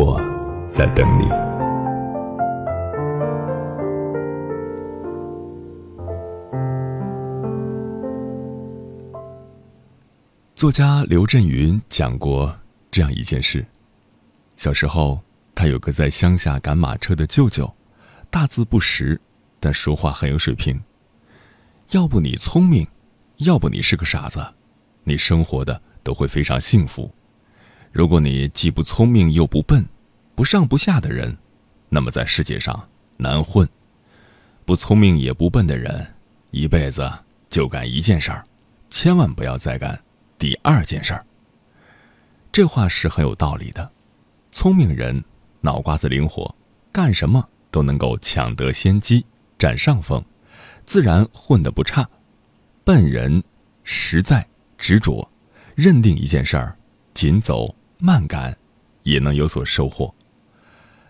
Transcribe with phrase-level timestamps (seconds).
[0.00, 0.16] 我
[0.68, 1.28] 在等你。
[10.54, 12.56] 作家刘震云讲过
[12.92, 13.66] 这样一件事：
[14.56, 15.18] 小时候，
[15.52, 17.68] 他有个在乡下赶马车的舅舅，
[18.30, 19.20] 大字不识，
[19.58, 20.80] 但说话很有水平。
[21.90, 22.86] 要不你聪明，
[23.38, 24.46] 要不你是个傻子，
[25.02, 27.12] 你生活的都会非常幸福。
[27.98, 29.84] 如果你既不聪明又不笨，
[30.36, 31.36] 不上不下的人，
[31.88, 33.68] 那么在世界上难混。
[34.64, 36.06] 不聪明也不笨的人，
[36.52, 37.12] 一辈子
[37.50, 38.44] 就干一件事儿，
[38.88, 40.00] 千万不要再干。
[40.38, 41.26] 第二件事儿，
[42.52, 43.90] 这话是很有道理的。
[44.52, 45.20] 聪明人
[45.60, 46.54] 脑瓜子灵活，
[46.92, 49.26] 干什么都能够抢得先机，
[49.58, 50.24] 占上风，
[50.86, 52.08] 自然混得不差。
[52.84, 53.42] 笨人
[53.82, 54.46] 实在
[54.76, 55.28] 执着，
[55.74, 56.78] 认定一件事儿，
[57.12, 58.56] 紧走慢赶，
[59.02, 60.14] 也能有所收获。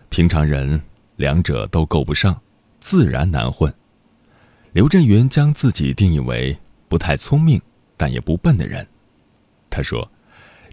[0.09, 0.81] 平常人
[1.17, 2.41] 两者都够不上，
[2.79, 3.73] 自然难混。
[4.71, 7.61] 刘震云将自己定义为不太聪明，
[7.95, 8.87] 但也不笨的人。
[9.69, 10.11] 他说：“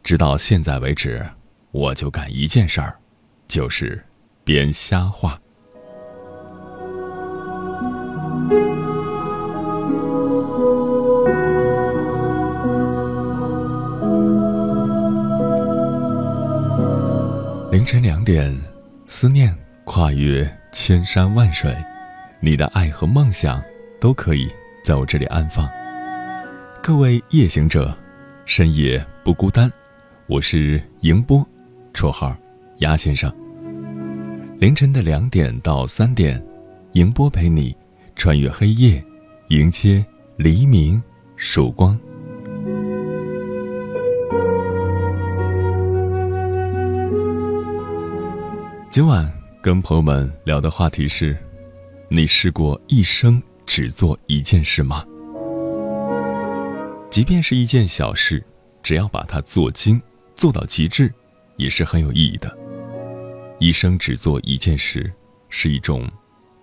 [0.03, 1.27] 直到现在为止，
[1.71, 2.99] 我就干一件事儿，
[3.47, 4.03] 就是
[4.45, 5.41] 编瞎话。”
[17.77, 18.59] 凌晨两点，
[19.07, 19.55] 思念
[19.85, 21.71] 跨越千山万水，
[22.41, 23.63] 你的爱和梦想
[24.01, 24.51] 都可以
[24.83, 25.69] 在我这里安放。
[26.83, 27.95] 各位夜行者。
[28.47, 29.71] 深夜不孤单，
[30.27, 31.47] 我是迎波，
[31.93, 32.35] 绰号
[32.79, 33.31] 鸭先生。
[34.59, 36.43] 凌晨的两点到三点，
[36.93, 37.77] 迎波陪你
[38.15, 39.05] 穿越黑夜，
[39.49, 40.03] 迎接
[40.39, 41.03] 黎明
[41.37, 41.99] 曙光。
[48.97, 49.31] 今晚
[49.61, 51.37] 跟朋友们聊的话题是：
[52.09, 55.05] 你试过一生只做一件事吗？
[57.11, 58.43] 即便是一件小事，
[58.83, 60.01] 只要把它做精，
[60.35, 61.13] 做到极致，
[61.57, 62.51] 也是很有意义的。
[63.59, 65.13] 一生只做一件事，
[65.51, 66.11] 是一种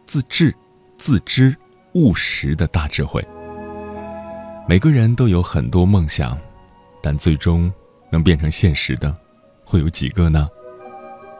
[0.07, 0.51] 自制、
[0.97, 1.55] 自知、
[1.93, 3.23] 务实的大智慧。
[4.67, 6.35] 每个人都有很多梦想，
[6.99, 7.71] 但最终
[8.09, 9.15] 能变成现实的，
[9.63, 10.49] 会有几个呢？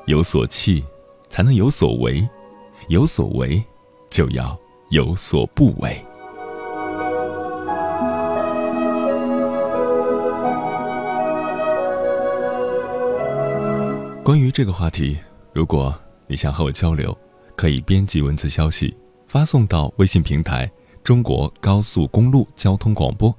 [0.06, 0.84] 有所弃，
[1.30, 2.28] 才能有所为；
[2.90, 3.64] 有所为，
[4.10, 4.58] 就要
[4.90, 6.06] 有所不为。
[14.26, 15.18] 关于这个话题，
[15.54, 15.98] 如果
[16.28, 17.18] 你想和我交流，
[17.56, 18.94] 可以编辑文字消息
[19.26, 20.70] 发送到微信平台
[21.02, 23.34] “中国高速公路交通广播”，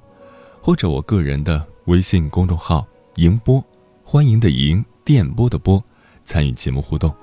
[0.63, 2.87] 或者我个人的微信公众号
[3.17, 3.63] “迎播”，
[4.03, 5.83] 欢迎的迎，电波的波，
[6.25, 7.13] 参与节目互动。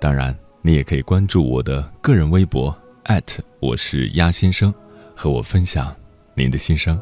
[0.00, 2.76] 当然，你也可以关注我的个人微博
[3.60, 4.74] 我是鸭先生，
[5.14, 5.94] 和我分享
[6.34, 6.98] 您的心声。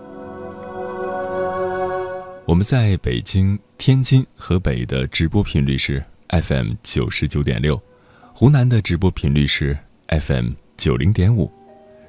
[2.47, 7.81] 我们在北京、天津、河北的直播频率是 FM 九十九点六，
[8.35, 9.79] 湖南的直播频率是
[10.09, 11.51] FM 九零点五。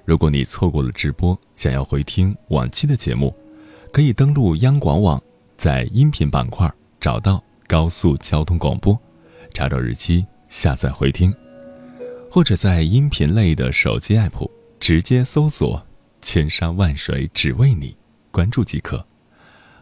[0.03, 3.33] 如果你错过了直播，想要回听往期的节目，
[3.94, 5.21] 可以登录央广网，
[5.56, 6.69] 在音频板块
[7.00, 9.00] 找到高速交通广播，
[9.53, 11.33] 查找日期下载回听，
[12.30, 14.50] 或者在音频类的手机 app
[14.80, 15.86] 直接搜索
[16.21, 17.95] “千山万水只为你”，
[18.31, 19.06] 关注即可。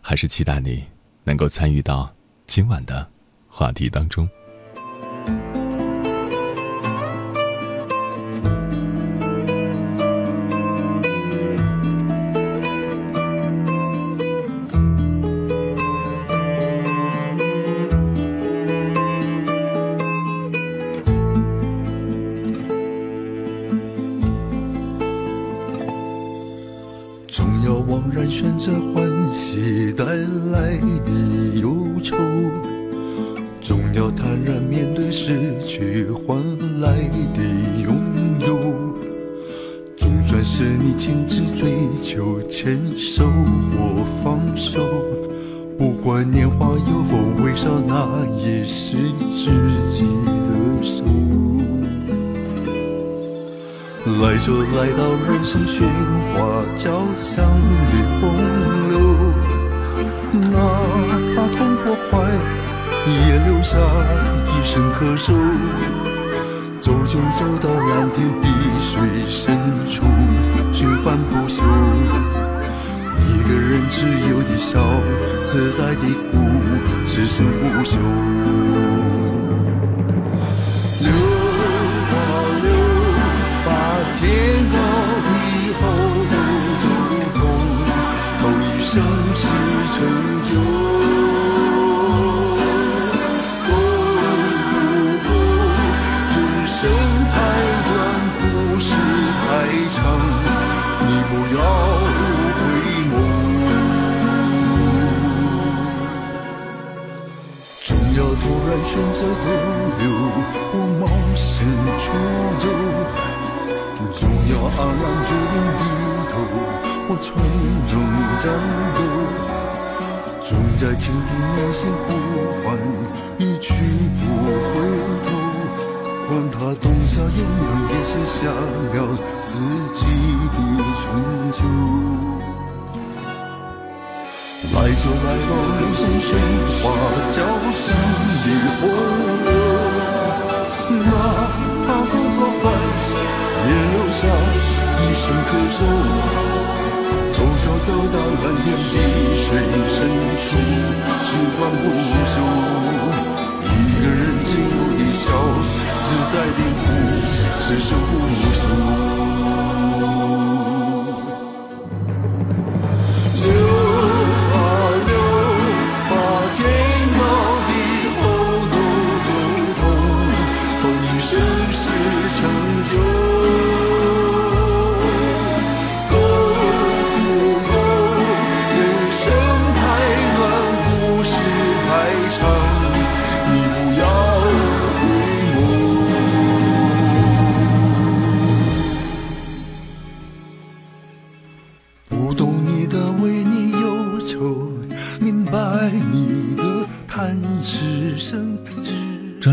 [0.02, 0.84] 还是期待你
[1.24, 2.14] 能够参与到
[2.46, 3.08] 今晚的
[3.48, 4.28] 话题当中。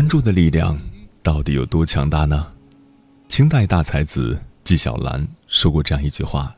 [0.07, 0.79] 专注的力量
[1.21, 2.53] 到底有多强大呢？
[3.27, 6.55] 清代大才子纪晓岚说过这样一句话：“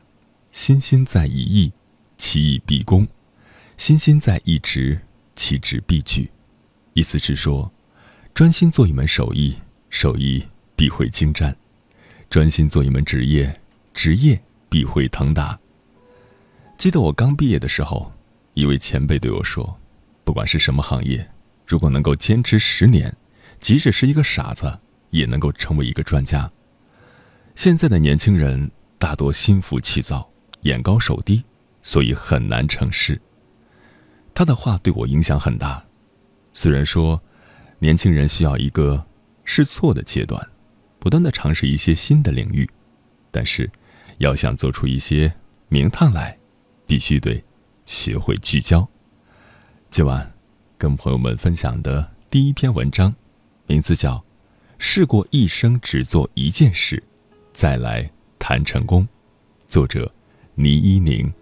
[0.54, 1.72] 心心在一意，
[2.16, 3.04] 其意必功；
[3.76, 5.00] 心心在一职，
[5.34, 6.30] 其职必举。”
[6.94, 7.68] 意思是说，
[8.32, 9.56] 专心做一门手艺，
[9.88, 11.52] 手艺必会精湛；
[12.30, 13.60] 专心做一门职业，
[13.92, 15.58] 职业必会腾达。
[16.78, 18.12] 记得我刚毕业的时候，
[18.54, 19.76] 一位前辈对我说
[20.22, 21.28] ：“不管是什么行业，
[21.66, 23.12] 如果能够坚持十年，
[23.60, 24.78] 即使是一个傻子，
[25.10, 26.50] 也能够成为一个专家。”
[27.54, 30.28] 现在的年轻人大多心浮气躁、
[30.62, 31.44] 眼高手低，
[31.82, 33.20] 所以很难成事。
[34.32, 35.84] 他的话对我影响很大。
[36.52, 37.20] 虽然说，
[37.78, 39.04] 年轻人需要一个
[39.44, 40.48] 试错的阶段，
[40.98, 42.68] 不断的尝试一些新的领域，
[43.30, 43.70] 但是，
[44.18, 45.32] 要想做出一些
[45.68, 46.38] 名堂来，
[46.86, 47.42] 必须得
[47.84, 48.88] 学会聚焦。
[49.90, 50.32] 今晚，
[50.78, 53.14] 跟朋友们分享的第一篇文章，
[53.70, 54.14] 名字叫
[54.78, 56.96] 《试过一生只做一件事》。
[57.52, 59.06] 再来谈成功，
[59.68, 60.12] 作者
[60.56, 61.32] 倪一宁。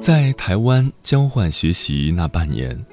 [0.00, 2.84] 在台湾交换学习那半年，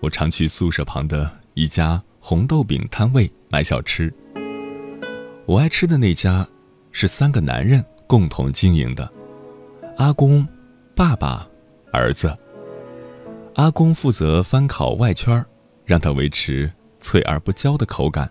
[0.00, 3.30] 我常去宿舍旁的一家红豆饼摊位。
[3.50, 4.12] 买小吃，
[5.46, 6.46] 我爱吃的那家
[6.92, 9.10] 是三个男人共同经营的，
[9.96, 10.46] 阿公、
[10.94, 11.48] 爸爸、
[11.90, 12.36] 儿子。
[13.54, 15.42] 阿公负责翻烤外圈，
[15.86, 18.28] 让它维持脆而不焦的口感；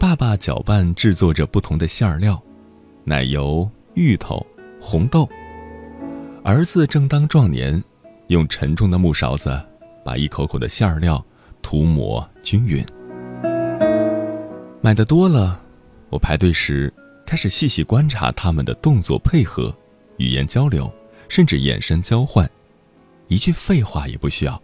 [0.00, 2.42] 爸爸搅拌制作着不同的馅料，
[3.04, 4.44] 奶油、芋头、
[4.80, 5.28] 红豆。
[6.42, 7.80] 儿子正当壮年，
[8.26, 9.64] 用沉重的木勺子
[10.08, 11.22] 把一口口的馅料
[11.60, 12.82] 涂抹均匀。
[14.80, 15.60] 买的多了，
[16.08, 16.90] 我排队时，
[17.26, 19.70] 开始细细观察他们的动作配合、
[20.16, 20.90] 语言交流，
[21.28, 22.50] 甚至眼神交换，
[23.26, 24.58] 一句废话也不需要，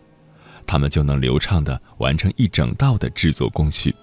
[0.66, 3.94] 他们就能流畅地完成一整道的制作工序。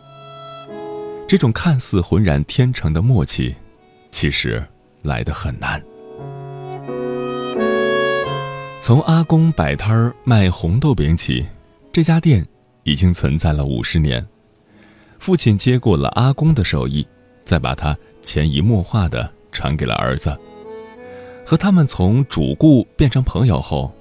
[1.27, 3.55] 这种看似浑然天成的默契，
[4.11, 4.63] 其实
[5.01, 5.83] 来得很难。
[8.83, 11.45] 从阿公摆摊儿卖红豆饼起，
[11.93, 12.43] 这家店
[12.81, 14.25] 已经存在了五十年。
[15.19, 17.05] 父亲接过了阿公的手艺，
[17.45, 20.35] 再把它潜移默化地传给了儿子。
[21.45, 23.93] 和他们从主顾变成朋友后，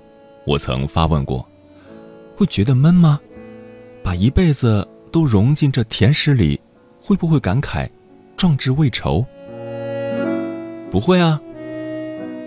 [0.46, 1.46] 我曾发问过：
[2.34, 3.20] 会觉得闷吗？
[4.02, 6.58] 把一辈子都融进这甜食里，
[7.02, 7.86] 会不会感慨
[8.34, 9.26] 壮志未酬？
[10.90, 11.38] 不会啊。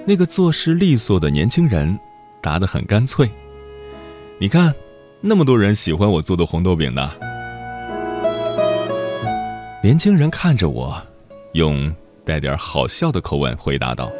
[0.08, 1.98] 那个做事利索的年轻人
[2.44, 3.32] 答得很干脆
[4.38, 4.76] ：“你看，
[5.22, 7.10] 那么多人喜欢我做的红豆饼呢。”
[9.82, 11.02] 年轻人看着我，
[11.54, 11.94] 用
[12.26, 14.12] 带点好笑的口吻回答道：“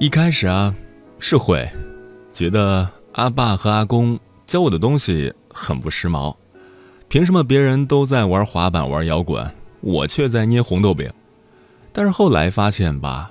[0.00, 0.74] 一开始啊，
[1.20, 1.64] 是会
[2.32, 6.34] 觉得阿爸和阿公教我的东西很不时髦，
[7.08, 9.48] 凭什么别人都在玩滑板、玩摇滚，
[9.80, 11.08] 我却在捏红豆饼？
[11.92, 13.30] 但是后来发现吧，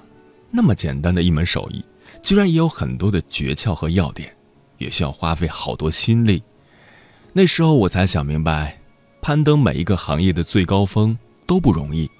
[0.49, 1.83] 那么简单的一门手艺，
[2.23, 4.35] 居然也有很多的诀窍和要点，
[4.79, 6.41] 也需要花费好多心力。
[7.33, 8.79] 那时候我才想明白。”
[9.21, 12.11] 攀登每一个行业的最高峰都不容易，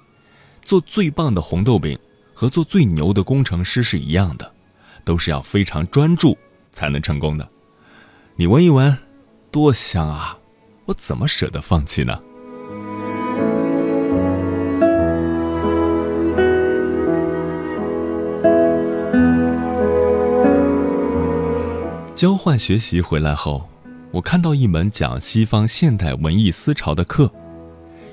[0.62, 1.98] 做最棒的红豆饼
[2.32, 4.54] 和做最牛的工程师是一样的，
[5.04, 6.34] 都是要非常专注
[6.72, 7.46] 才能成功的。
[8.36, 8.96] 你闻一闻，
[9.50, 10.38] 多香啊！
[10.86, 12.18] 我怎么舍得放弃呢？
[22.24, 23.68] 交换学习回来后。
[24.10, 27.30] 我看到一门讲西方现代文艺思潮的课，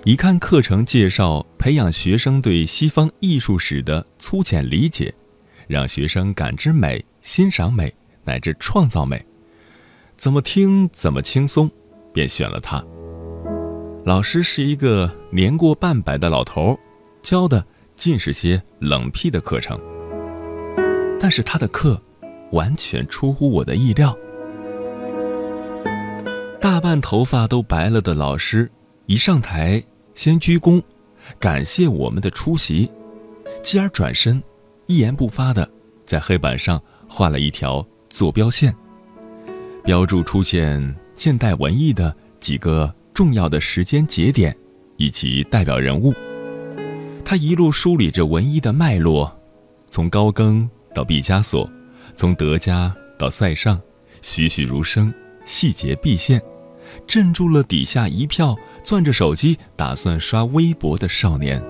[0.03, 5.13] 一看课程介绍，培养学生对西方艺术史的粗浅理解，
[5.65, 9.25] 让学生感知美、欣赏美乃至创造美，
[10.17, 11.71] 怎么听怎么轻松，
[12.11, 12.83] 便选了他。
[14.03, 16.77] 老师是一个年过半百的老头，
[17.23, 17.65] 教的
[17.95, 19.79] 尽是些冷僻的课程，
[21.17, 22.03] 但是他的课
[22.51, 24.15] 完全出乎我的意料。
[26.59, 28.71] 大半头发都白了的老师，
[29.07, 30.81] 一上台先鞠躬，
[31.39, 32.89] 感谢我们的出席，
[33.63, 34.41] 继而转身，
[34.85, 35.67] 一言不发的
[36.05, 38.75] 在黑板上画了一条坐标线，
[39.83, 44.55] 标注出现现代文艺的几个重要的时间节点
[44.97, 46.13] 以及代表人物。
[47.25, 49.35] 他一路梳理着文艺的脉络，
[49.89, 51.67] 从高更到毕加索，
[52.15, 53.79] 从德加到塞尚，
[54.21, 55.13] 栩栩如生，
[55.45, 56.41] 细节毕现。
[57.07, 61.61] 镇住了底下一票攥着手机打算刷微博的少年。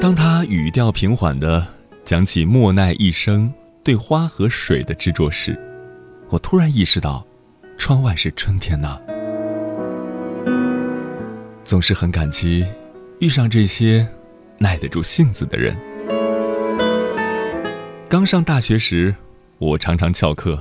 [0.00, 1.66] 当他语调平缓地
[2.04, 3.50] 讲起莫奈一生
[3.82, 5.58] 对花和水的执着时，
[6.28, 7.26] 我突然意识到，
[7.78, 9.00] 窗外是春天呐。
[11.64, 12.66] 总是很感激
[13.20, 14.06] 遇上这些
[14.58, 15.74] 耐得住性子的人。
[18.10, 19.14] 刚上大学时，
[19.58, 20.60] 我常常翘课。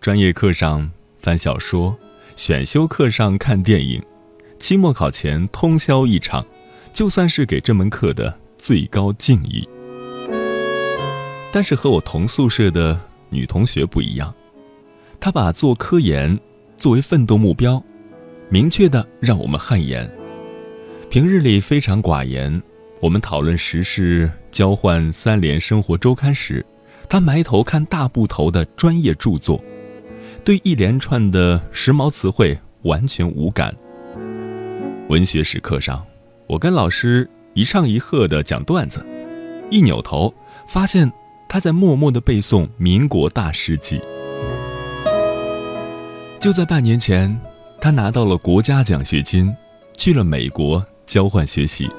[0.00, 0.90] 专业课上
[1.20, 1.94] 翻小说，
[2.34, 4.02] 选修课上看电影，
[4.58, 6.46] 期末考前通宵一场，
[6.90, 9.68] 就算是给这门课的最高敬意。
[11.52, 14.34] 但是和我同宿舍的女同学不一样，
[15.20, 16.40] 她把做科研
[16.78, 17.84] 作为奋斗目标，
[18.48, 20.10] 明确的让我们汗颜。
[21.10, 22.62] 平日里非常寡言，
[22.98, 26.64] 我们讨论时事、交换三联生活周刊时，
[27.08, 29.62] 他埋头看大部头的专业著作。
[30.44, 33.74] 对一连串的时髦词汇完全无感。
[35.08, 36.04] 文学史课上，
[36.46, 39.04] 我跟老师一唱一和的讲段子，
[39.70, 40.32] 一扭头
[40.66, 41.10] 发现
[41.48, 44.00] 他在默默的背诵民国大事记。
[46.40, 47.38] 就在半年前，
[47.80, 49.54] 他拿到了国家奖学金，
[49.96, 51.90] 去了美国交换学习，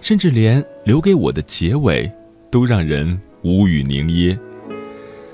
[0.00, 2.10] 甚至连留给我的结尾
[2.50, 4.36] 都让人无语凝噎。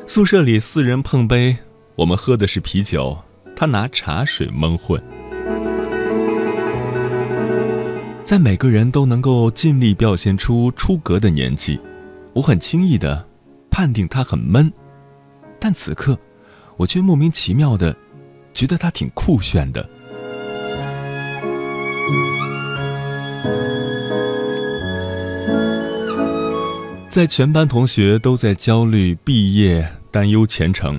[0.04, 1.56] 宿舍里四人碰杯。
[1.94, 3.16] 我们喝的是啤酒，
[3.54, 5.00] 他拿茶水蒙混。
[8.24, 11.78] 在每个人都能够尽力表现出出格的年纪，
[12.32, 13.26] 我很轻易的
[13.70, 14.72] 判定他很闷，
[15.58, 16.18] 但此刻，
[16.76, 17.94] 我却莫名其妙的
[18.54, 19.88] 觉得他挺酷炫的。
[27.10, 30.98] 在全班同学都在焦虑毕业、担忧前程。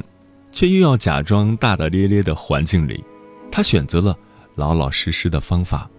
[0.52, 3.02] 却又要假装大大咧咧的环境里，
[3.50, 4.14] 他选择了
[4.56, 5.90] 老老实实的方法，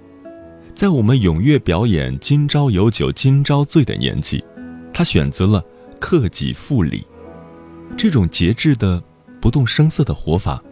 [0.75, 4.45] 在我们踊跃表演“今朝有酒今朝醉”的年纪，
[4.93, 5.65] 他选择了
[5.99, 7.07] 克己复礼。
[7.97, 9.03] 这种节制的、
[9.41, 10.63] 不动声色的活法，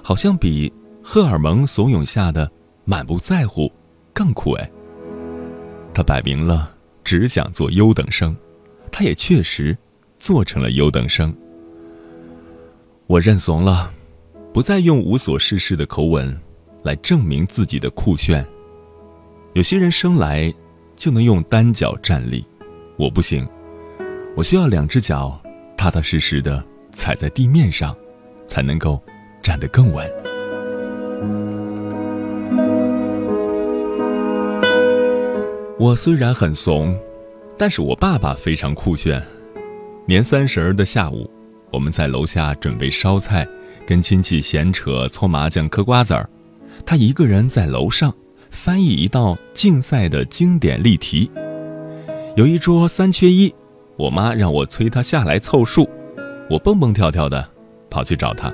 [0.00, 0.72] 好像比
[1.02, 2.48] 荷尔蒙怂恿下的
[2.84, 3.68] 满不在乎
[4.12, 4.70] 更酷哎。
[5.92, 6.70] 他摆明了
[7.02, 8.36] 只想做优等生，
[8.96, 9.76] 他也确实
[10.20, 11.34] 做成了优等生。
[13.08, 13.92] 我认怂了，
[14.52, 16.40] 不再用无所事事的口吻
[16.84, 18.46] 来证明自己的酷炫。
[19.54, 20.54] 有些人生来
[20.94, 22.46] 就能用单脚站立，
[22.96, 23.44] 我不行，
[24.36, 25.42] 我需要两只脚
[25.76, 27.96] 踏踏实实的踩在地面上，
[28.46, 29.02] 才能够
[29.42, 30.08] 站得更稳。
[35.80, 36.96] 我虽然很怂，
[37.58, 39.22] 但是我爸爸非常酷炫。
[40.06, 41.30] 年三十儿的下午。
[41.72, 43.44] 我们在楼下准备烧菜，
[43.84, 46.30] 跟亲戚闲扯、搓麻将、嗑瓜子儿。
[46.86, 48.14] 他一个人在楼上
[48.48, 51.28] 翻译一道竞赛的经典例题。
[52.36, 53.52] 有一桌三缺一，
[53.96, 55.90] 我妈让我催他下来凑数。
[56.48, 57.44] 我蹦蹦跳跳的
[57.90, 58.52] 跑去找他。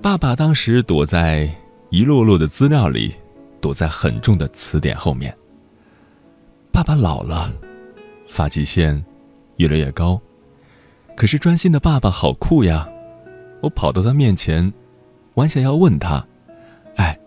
[0.00, 1.52] 爸爸当时躲在
[1.90, 3.12] 一摞摞的资料里，
[3.60, 5.36] 躲在很重的词典后面。
[6.78, 7.52] 爸爸老了，
[8.30, 9.04] 发际线
[9.56, 10.20] 越来越高。
[11.16, 12.88] 可是专心的爸爸好酷呀！
[13.60, 14.72] 我跑到他面前，
[15.34, 16.24] 弯下腰问他
[16.94, 17.18] ：“哎，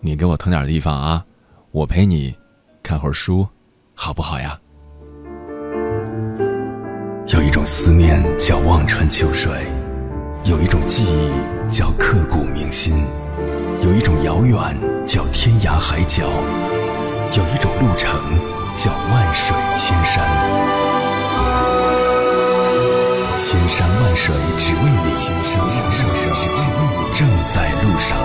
[0.00, 1.24] 你给我腾点地方啊，
[1.70, 2.36] 我陪你
[2.82, 3.48] 看会儿书，
[3.94, 4.60] 好不好呀？”
[7.28, 9.50] 有一种思念叫望穿秋水，
[10.44, 13.02] 有一种记忆叫刻骨铭心，
[13.80, 14.58] 有一种遥远
[15.06, 16.28] 叫天涯海角，
[17.34, 18.14] 有一种路程
[18.80, 20.24] 叫万水千山。
[23.36, 28.16] 千山万水只为你，千山万水只为你，正在路上。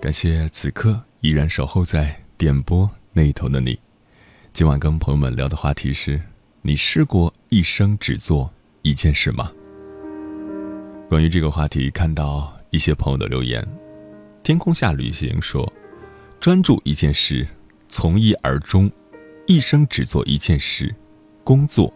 [0.00, 3.76] 感谢此刻依然守候在点播那一头的你。
[4.52, 6.22] 今晚跟朋友们聊的话题是：
[6.62, 8.48] 你试过一生只做
[8.82, 9.50] 一件事吗？
[11.08, 13.66] 关于这个话题，看到一些朋友的留言。
[14.46, 15.72] 天空下旅行说：
[16.38, 17.44] 专注一件事，
[17.88, 18.88] 从一而终。
[19.44, 20.94] 一生只做一件事，
[21.42, 21.92] 工作；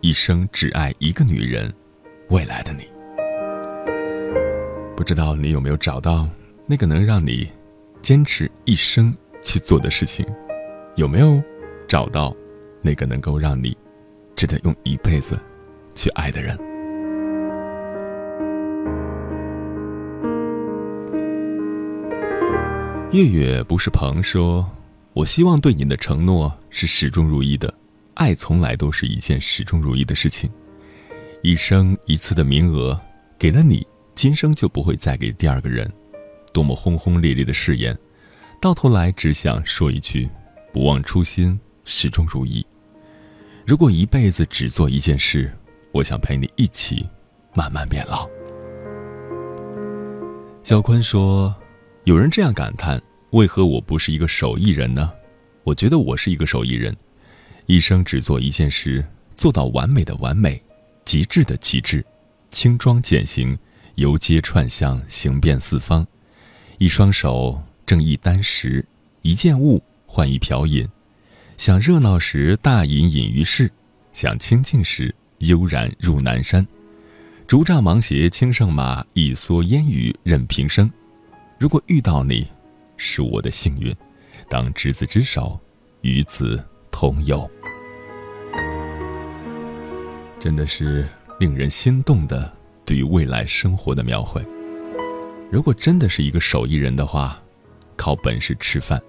[0.00, 1.70] 一生只爱一个女人，
[2.30, 2.84] 未来的你。
[4.96, 6.26] 不知道你有没有找到
[6.64, 7.46] 那个能让你
[8.00, 10.24] 坚持一生去做的事情？
[10.96, 11.42] 有没有
[11.86, 12.34] 找到
[12.80, 13.76] 那个能够让你
[14.34, 15.38] 值得用一辈子
[15.94, 16.58] 去爱的人？
[23.12, 24.66] 月月不是鹏说。
[25.12, 27.72] 我希望对你的承诺是始终如一的，
[28.14, 30.50] 爱从来都是一件始终如一的事情。
[31.42, 32.98] 一生一次的名额
[33.38, 35.92] 给了你，今生就不会再给第二个人。
[36.54, 37.94] 多么轰轰烈烈的誓言，
[38.58, 40.26] 到头来只想说一句：
[40.72, 42.66] 不忘初心，始终如一。
[43.66, 45.52] 如果一辈子只做一件事，
[45.92, 47.06] 我想陪你一起
[47.52, 48.26] 慢慢变老。
[50.62, 51.54] 小坤说
[52.04, 53.00] ：“有人这样感叹。”
[53.32, 55.10] 为何我不是一个手艺人呢？
[55.64, 56.94] 我觉得我是一个手艺人，
[57.64, 59.02] 一生只做一件事，
[59.34, 60.62] 做到完美的完美，
[61.02, 62.04] 极致的极致，
[62.50, 63.58] 轻装简行，
[63.94, 66.06] 游街串巷，行遍四方，
[66.76, 68.84] 一双手挣一箪食，
[69.22, 70.86] 一件物换一瓢饮，
[71.56, 73.72] 想热闹时大隐隐于市，
[74.12, 76.66] 想清静时悠然入南山，
[77.46, 80.90] 竹杖芒鞋轻胜马，一蓑烟雨任平生。
[81.62, 82.44] 如果遇到你。
[82.96, 83.94] 是我的幸运，
[84.48, 85.58] 当执子之手，
[86.00, 87.48] 与子同游。
[90.40, 92.52] 真的是令人心动的
[92.84, 94.44] 对于未来生活的描绘。
[95.52, 97.40] 如果真的是一个手艺人的话，
[97.96, 99.00] 靠本事吃饭，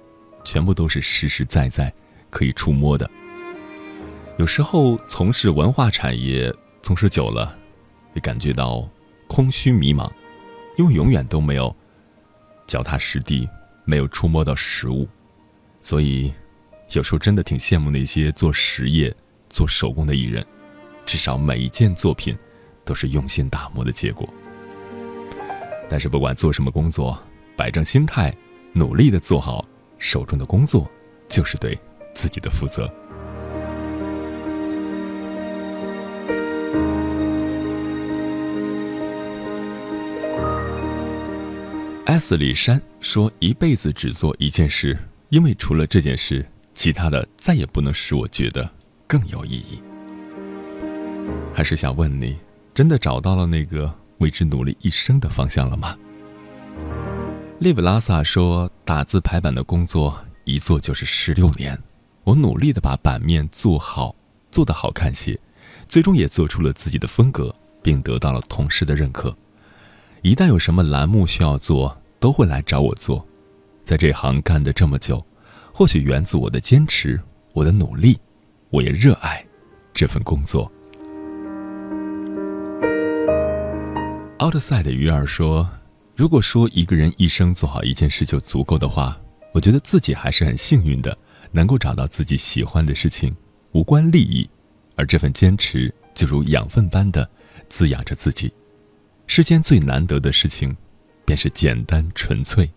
[0.44, 1.92] 全部都是实实在在
[2.30, 3.10] 可以触摸的。
[4.38, 7.58] 有时候从事文化产业，从事久了，
[8.12, 8.88] 会感觉到
[9.28, 10.12] 空虚迷茫，
[10.78, 11.76] 因为永远都没有
[12.74, 13.48] 脚踏实地。
[13.86, 15.06] 没有触摸到实物，
[15.82, 16.34] 所以
[16.94, 19.14] 有时候真的挺羡慕那些做实业、
[19.50, 20.44] 做手工的艺人，
[21.06, 22.34] 至少每一件作品
[22.86, 24.28] 都是用心打磨的结果。
[25.90, 27.22] 但是不管做什么工作，
[27.58, 28.34] 摆正心态，
[28.72, 29.68] 努力的做好
[30.00, 30.90] 手中的工作，
[31.28, 31.78] 就是对
[32.14, 32.90] 自己的负责。
[42.14, 44.96] S 里山说：“一辈子只做一件事，
[45.30, 48.70] 因为除了这件事，其他的再也不能使我觉得
[49.08, 49.82] 更有意义。”
[51.56, 52.38] 还是想问你，
[52.72, 55.98] 真的找到了那个为之努力一生的方向了吗？
[57.58, 61.76] 利布拉萨说：“打字排版的工作一做就是十六年，
[62.26, 64.16] 我努力的把版面做好，
[64.52, 65.40] 做得好看些，
[65.90, 69.36] 最终也做出了自己的风格，并得到了同事的认可。
[70.22, 73.28] 一旦有什么栏目需要做，都会来找我做。
[73.84, 75.22] 在这行干的这么久，
[75.74, 77.20] 或许源自我的坚持，
[77.52, 78.18] 我的努力，
[78.70, 79.46] 我也热爱
[79.94, 80.72] 这份工作。”
[84.40, 85.70] 奥特赛的鱼儿说。
[86.16, 89.20] 如果说一个人一生做好一件事就足够的话，
[89.52, 91.18] 我觉得自己还是很幸运的，
[91.52, 93.36] 能够找到自己喜欢的事情，
[93.72, 94.48] 无关利益，
[94.96, 97.28] 而这份坚持就如养分般的
[97.68, 98.54] 滋养着自己。
[99.26, 100.78] 世间最难得的事情，
[101.26, 102.70] 便是简单纯粹，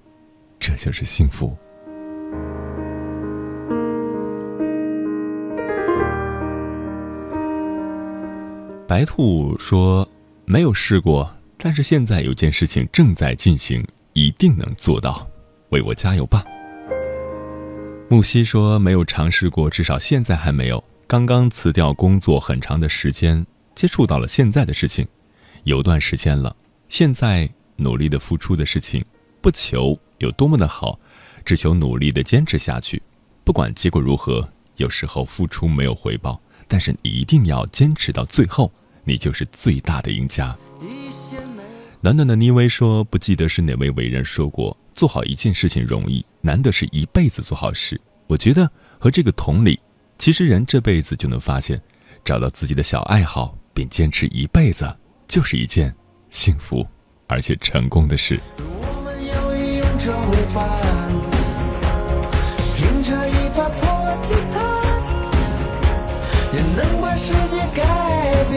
[0.58, 1.56] 这就是幸福。
[8.88, 10.08] 白兔说
[10.46, 15.26] ：“没有试过。”但是现在有件事情正在进行，一定能做到，
[15.70, 16.44] 为我加油吧。
[18.08, 20.84] 木西说没有尝试过，至少现在还没有。
[21.08, 25.08] 刚刚辞掉工作很长的时间，接触到了现在的事情，
[25.64, 26.54] 有段时间了。
[26.88, 29.04] 现在努力的付出的事情，
[29.40, 30.98] 不求有多么的好，
[31.44, 33.02] 只求努力的坚持下去。
[33.44, 38.72] 不管结果如何，有时候付出没有回报，但是你一定要坚持到最后，
[39.04, 40.56] 你就是最大的赢家。
[42.00, 48.00] 暖暖的妮薇说：“不记得是哪位伟人说过，做好一件事情容易，难的是一辈子做好事。
[48.26, 49.80] 我觉得和这个同理，
[50.18, 51.80] 其实人这辈子就能发现，
[52.24, 54.94] 找到自己的小爱好，并坚持一辈子，
[55.26, 55.94] 就是一件
[56.30, 56.86] 幸福
[57.26, 58.40] 而且成功的事。”
[66.52, 67.82] 也能把世界改
[68.50, 68.56] 变。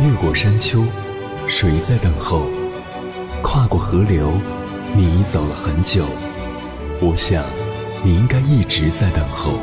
[0.00, 0.82] 越过山丘，
[1.46, 2.46] 谁在等候？
[3.42, 4.32] 跨过河流，
[4.94, 6.04] 你走了很久。
[7.00, 7.44] 我想，
[8.02, 9.60] 你应该一直在等候，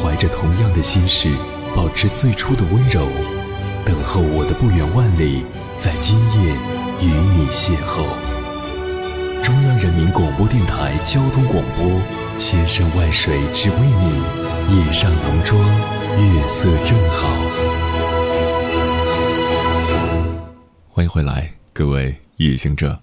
[0.00, 1.28] 怀着同样的心事，
[1.74, 3.08] 保持最初的温柔，
[3.84, 5.44] 等候我的不远万里，
[5.76, 6.54] 在今夜
[7.00, 8.06] 与你邂逅。
[9.42, 12.00] 中央人民广播电台交通广播，
[12.36, 14.22] 千山万水只为你。
[14.70, 15.60] 夜上浓妆，
[16.16, 17.28] 月色正好。
[20.88, 22.96] 欢迎回来，各位夜行者，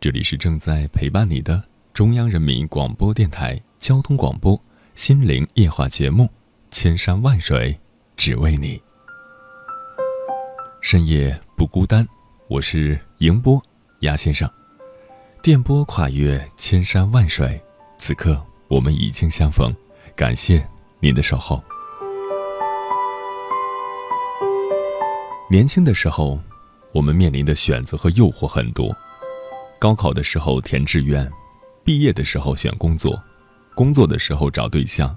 [0.00, 4.60] 这里是正在陪伴你的中央人民广播电台交通广播
[4.98, 6.24] 心灵夜话节目
[6.72, 7.78] 《千山万水
[8.16, 8.76] 只为你》，
[10.80, 12.04] 深夜不孤单。
[12.48, 13.62] 我是迎波
[14.00, 14.50] 鸭先生，
[15.40, 17.62] 电波跨越千山万水，
[17.96, 19.72] 此刻我们已经相逢，
[20.16, 20.68] 感谢。
[20.98, 21.62] 您的守候。
[25.48, 26.40] 年轻的时候，
[26.90, 28.92] 我们面临的选择和诱惑很多。
[29.78, 31.30] 高考的时候填志愿，
[31.84, 33.16] 毕业的时候选工作，
[33.78, 35.16] 工作的时候找对象，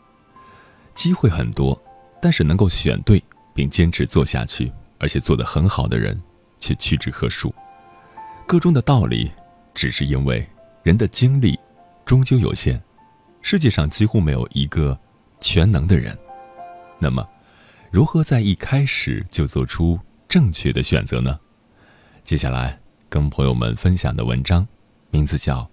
[0.93, 1.76] 机会很多，
[2.21, 3.19] 但是能够选对
[3.56, 6.21] 并坚持做下去，而且做得很好的人，
[6.60, 7.52] 却屈指可数。
[8.45, 9.32] 个中的道理，
[9.74, 10.47] 只是因为
[10.84, 11.60] 人的精力
[12.06, 12.80] 终究有限，
[13.41, 14.95] 世界上几乎没有一个。
[15.43, 16.15] 全能的人，
[17.00, 17.28] 那么，
[17.89, 21.39] 如何在一开始就做出正确的选择呢？
[22.24, 24.67] 接下来跟朋友们分享的文章，
[25.10, 25.62] 名字叫《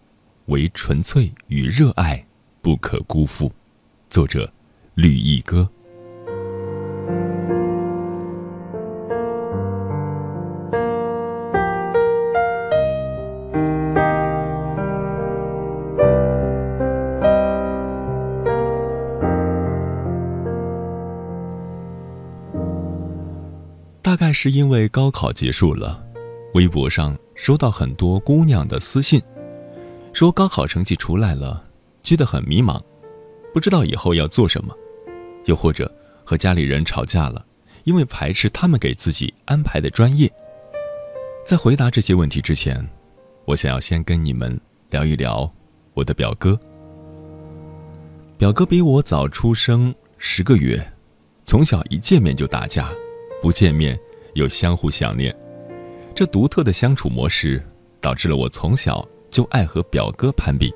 [0.46, 2.24] 为纯粹与热爱
[2.68, 3.48] 不可辜负》，
[4.10, 4.52] 作者
[4.92, 5.66] 绿意哥。
[24.02, 26.04] 大概是因为高考结束了，
[26.52, 29.22] 微博上收到很多姑娘的私信，
[30.12, 31.64] 说高考成绩出来了，
[32.02, 32.82] 觉得很迷茫，
[33.52, 34.74] 不知道以后要做什么，
[35.44, 35.92] 又或者
[36.24, 37.44] 和家里人吵架了，
[37.84, 40.30] 因为排斥他们给自己安排的专业。
[41.44, 42.86] 在回答这些问题之前，
[43.44, 45.50] 我想要先跟你们聊一聊
[45.94, 46.58] 我的表哥。
[48.36, 50.86] 表哥比我早出生十个月，
[51.44, 52.90] 从小一见面就打架，
[53.40, 53.98] 不见面。
[54.34, 55.34] 又相互想念，
[56.14, 57.60] 这独特的相处模式
[58.00, 60.72] 导致了我从小就爱和表哥攀比。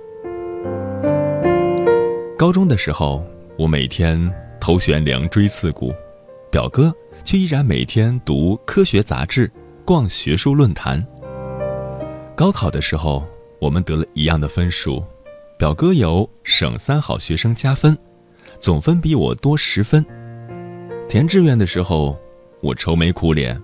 [2.38, 3.24] 高中的时候，
[3.56, 5.92] 我每天头悬梁锥刺股，
[6.50, 6.92] 表哥
[7.24, 9.50] 却依然每天读科学杂志、
[9.84, 11.04] 逛学术论坛。
[12.34, 13.24] 高考的时候，
[13.60, 15.04] 我们得了一样的分数，
[15.56, 17.96] 表哥有省三好学生加分，
[18.58, 20.04] 总分比我多十分。
[21.08, 22.18] 填志愿的时候，
[22.60, 23.60] 我愁眉苦脸。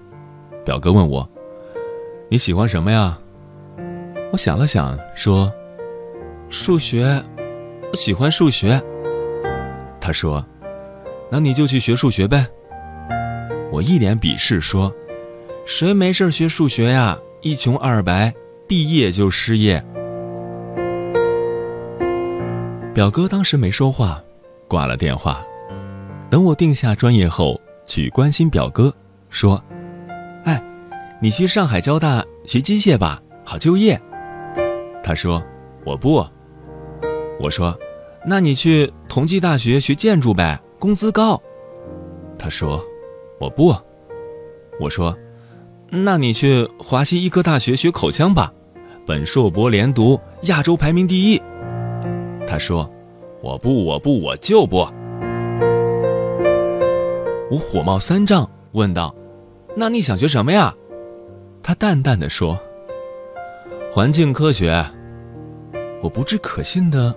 [0.65, 1.29] 表哥问我
[2.31, 3.19] ：“你喜欢什么呀？”
[4.31, 5.51] 我想了想，说
[6.51, 7.21] ：“数学，
[7.91, 8.83] 我喜欢数学。”
[10.01, 10.45] 他说
[11.31, 12.47] ：“那你就去学数学呗。”
[13.71, 14.95] 我一脸鄙视说
[15.67, 17.19] ：“谁没事学数学呀？
[17.43, 18.35] 一穷二白，
[18.67, 19.85] 毕业就失业。”
[22.95, 24.23] 表哥当时没说话，
[24.67, 25.45] 挂了电话。
[26.31, 28.95] 等我定下专业后，去关心表哥，
[29.31, 29.63] 说
[30.45, 30.63] ：“哎，
[31.21, 34.01] 你去上海交大学机械吧，好就业。”
[35.05, 35.43] 他说
[35.85, 36.27] ：“我不。”
[37.41, 37.79] 我说
[38.27, 41.41] ：“那你去同济大学学建筑呗，工资高。”
[42.39, 42.85] 他说
[43.39, 43.75] ：“我不。”
[44.81, 45.17] 我说
[45.91, 48.53] ：“那你去华西医科大学学口腔吧，
[49.07, 51.41] 本硕博连读，亚洲排名第一。”
[52.47, 52.91] 他说
[53.41, 54.79] ：“我不，我不，我就不。”
[57.51, 59.15] 我火冒三丈，问道
[59.77, 60.75] ：“那你想学什么呀？”
[61.63, 62.59] 他淡淡的说
[63.91, 64.85] ：“环境科学。”
[66.01, 67.13] 我不置可信的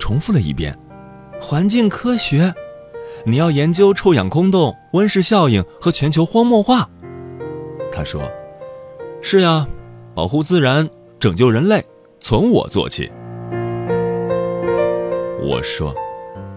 [0.00, 0.76] 重复了一遍
[1.40, 2.52] ：“环境科学，
[3.24, 6.90] 你要研究臭氧空洞、温室效应和全球荒漠化。”
[7.92, 8.22] 他说
[9.22, 9.68] ：“是呀，
[10.14, 10.88] 保护自然，
[11.20, 11.84] 拯救人类，
[12.20, 13.12] 从我做起。”
[15.40, 15.94] 我说：“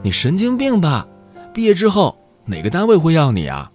[0.02, 1.06] 你神经病吧？
[1.54, 3.72] 毕业之后。”哪个单位会要你啊？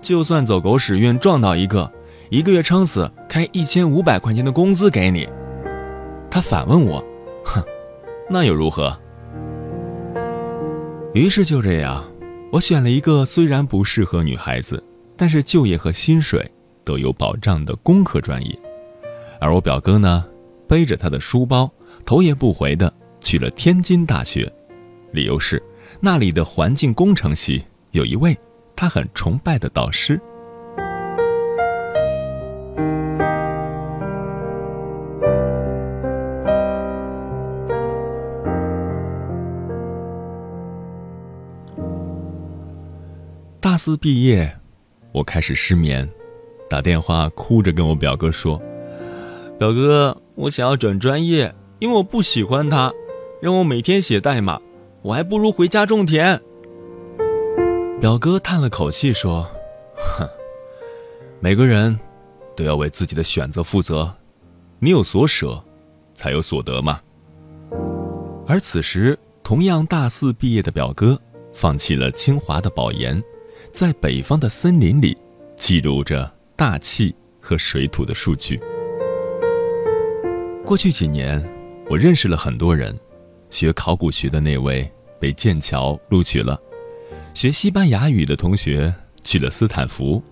[0.00, 1.92] 就算走狗屎运撞到一个，
[2.30, 5.28] 一个月撑死开一千五百块钱的工资给你。
[6.30, 7.04] 他反问我
[7.44, 7.62] ：“哼，
[8.30, 8.96] 那又如何？”
[11.16, 12.04] 于是就这样，
[12.52, 14.84] 我选了一个虽然不适合女孩子，
[15.16, 16.46] 但是就业和薪水
[16.84, 18.54] 都有保障的工科专业。
[19.40, 20.26] 而我表哥呢，
[20.68, 21.72] 背着他的书包，
[22.04, 24.52] 头也不回的去了天津大学，
[25.12, 25.62] 理由是
[26.00, 27.64] 那里的环境工程系。
[27.92, 28.36] 有一位
[28.76, 30.20] 他很崇拜的导师。
[43.76, 44.56] 大四毕业，
[45.12, 46.08] 我开始失眠，
[46.66, 48.58] 打电话哭着跟我表哥说
[49.60, 52.90] ：“表哥，我想要转专业，因为我不喜欢他，
[53.42, 54.58] 让我每天写代码，
[55.02, 56.40] 我还不如回家种田。”
[58.00, 59.46] 表哥叹了口气说
[59.94, 60.26] ：“哼，
[61.40, 62.00] 每个人
[62.56, 64.10] 都要为自己的选择负责，
[64.78, 65.62] 你有所舍，
[66.14, 66.98] 才有所得嘛。”
[68.48, 71.20] 而此时，同样大四毕业的表哥，
[71.52, 73.22] 放弃了清华的保研，
[73.76, 75.14] 在北方的森林里，
[75.54, 78.58] 记录着大气和水土的数据。
[80.64, 81.46] 过去几年，
[81.86, 82.98] 我认识了很多人，
[83.50, 86.58] 学考古学的那位被剑桥录取了。
[87.34, 88.90] 学西班牙语的同学
[89.22, 90.22] 去了斯坦福，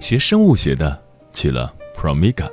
[0.00, 0.98] 学生物学的
[1.34, 2.48] 去了 Promiga，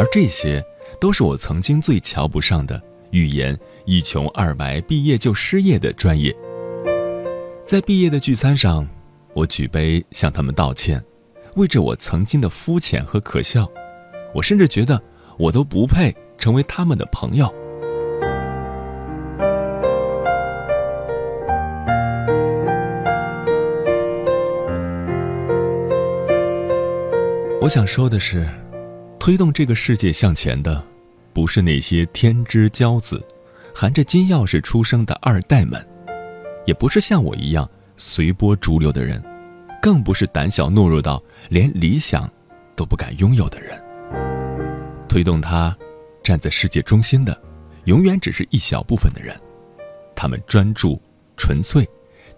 [0.00, 0.60] 而这些
[1.00, 6.36] 都是我曾经最瞧不上的语言一穷二白、毕业就失业的专业。
[7.70, 8.84] 在毕业的聚餐上，
[9.32, 11.00] 我举杯向他们道歉，
[11.54, 13.64] 为着我曾经的肤浅和可笑，
[14.34, 15.00] 我甚至觉得
[15.38, 17.46] 我都不配成为他们的朋友。
[27.62, 28.44] 我想说的是，
[29.16, 30.84] 推动这个世界向前的，
[31.32, 33.24] 不是那些天之骄子，
[33.72, 35.80] 含着金钥匙出生的二代们，
[36.70, 39.20] 也不是像我一样随波逐流的人，
[39.82, 42.30] 更不是胆小懦弱到连理想
[42.76, 43.76] 都不敢拥有的人。
[45.08, 45.76] 推动他
[46.22, 47.36] 站在世界中心的，
[47.86, 49.36] 永远只是一小部分的人，
[50.14, 51.02] 他们专注、
[51.36, 51.84] 纯粹、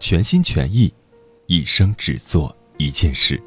[0.01, 0.91] 全心全意，
[1.47, 3.39] 一生只做一件事。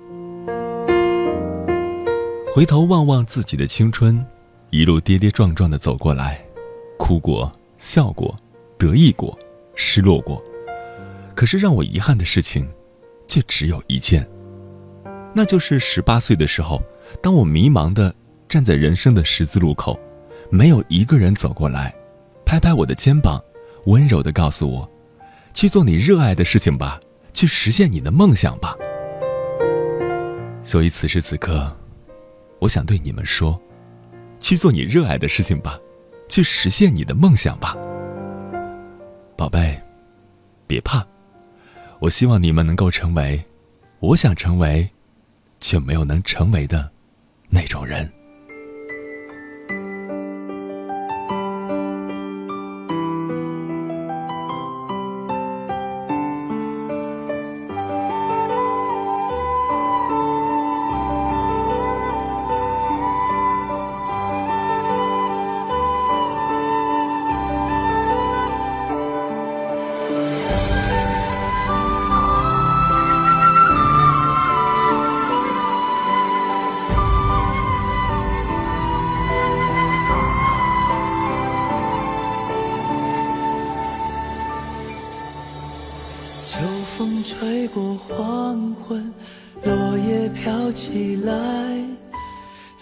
[2.54, 4.24] 回头望望自己的青春，
[4.69, 6.39] 一路跌跌撞撞的走过来，
[7.00, 8.36] 哭过、笑过、
[8.78, 9.36] 得意过、
[9.74, 10.39] 失落过，
[11.36, 12.67] 可是让我遗憾的事情，
[13.28, 14.28] 却只有一件，
[15.34, 16.82] 那就是十八岁的时候，
[17.21, 18.13] 当我迷茫的
[18.48, 20.00] 站在人生的十字路口，
[20.50, 21.93] 没有一个人走过来，
[22.45, 23.43] 拍拍我的肩膀，
[23.86, 24.89] 温柔的告诉我，
[25.54, 27.00] 去做你热爱的事情吧，
[27.34, 28.76] 去实现你的梦想吧。
[30.63, 31.76] 所以此时此刻。
[32.60, 33.62] 我想对你们说，
[34.39, 35.78] 去做你热爱的事情吧，
[36.30, 37.76] 去实现你的梦想吧，
[39.38, 39.80] 宝贝，
[40.65, 41.06] 别怕。
[41.99, 43.43] 我希望你们能够成为
[43.99, 44.89] 我想成为
[45.60, 46.89] 却没有能成为的
[47.49, 48.14] 那种人。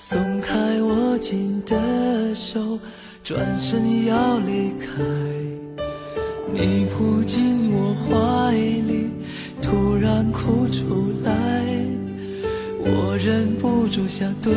[0.05, 2.77] 松开握紧的手，
[3.23, 5.01] 转身要离开。
[6.53, 9.11] 你扑进我怀里，
[9.61, 11.31] 突然哭出来，
[12.81, 14.51] 我忍不住想对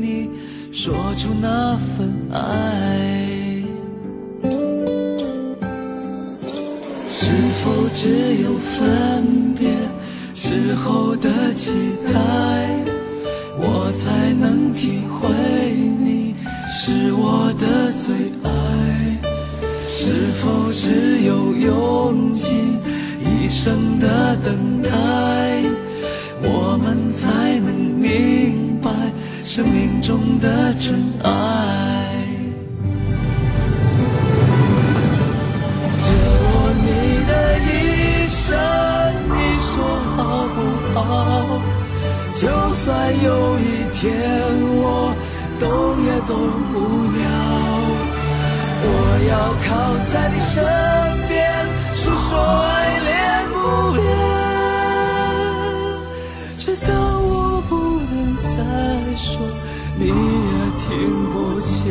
[0.00, 0.30] 你
[0.72, 3.62] 说出那份爱。
[7.10, 7.30] 是
[7.62, 8.08] 否只
[8.42, 9.68] 有分别
[10.34, 11.70] 时候的期
[12.06, 12.89] 待，
[13.92, 15.28] 才能体会
[16.02, 16.34] 你
[16.68, 18.50] 是我的最爱？
[19.86, 22.78] 是否只有用尽
[23.20, 24.90] 一生的等待，
[26.42, 28.90] 我们才能明白
[29.44, 31.28] 生命中的真爱？
[35.96, 36.06] 借
[36.42, 36.44] 我
[36.86, 36.88] 你
[37.26, 37.30] 的
[37.66, 37.68] 一
[38.28, 38.56] 生，
[39.28, 39.70] 你说
[40.16, 40.18] 好
[40.54, 40.58] 不
[40.94, 40.98] 好
[42.34, 42.88] 就算
[43.22, 43.62] 有一
[43.92, 44.00] 天
[44.76, 45.14] 我
[45.58, 45.68] 动
[46.04, 46.30] 也动
[46.72, 46.74] 不
[47.18, 47.20] 了，
[48.82, 48.88] 我
[49.28, 49.32] 要
[49.66, 49.68] 靠
[50.10, 50.54] 在你身
[51.28, 51.30] 边，
[51.96, 53.10] 诉说爱恋
[53.52, 53.58] 不
[53.92, 54.00] 变，
[56.56, 56.88] 直到
[57.20, 57.30] 我
[57.68, 57.70] 不
[58.10, 58.48] 能再
[59.16, 59.28] 说，
[59.98, 60.10] 你也
[60.78, 60.88] 听
[61.32, 61.88] 不见。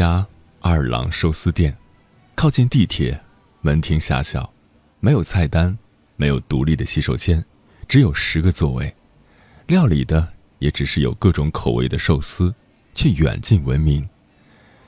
[0.00, 0.26] 家
[0.60, 1.76] 二郎寿司店，
[2.34, 3.20] 靠近地铁，
[3.60, 4.50] 门庭狭小，
[4.98, 5.76] 没有菜单，
[6.16, 7.44] 没有独立的洗手间，
[7.86, 8.96] 只有十个座位，
[9.66, 10.26] 料理的
[10.58, 12.54] 也只是有各种口味的寿司，
[12.94, 14.08] 却远近闻名。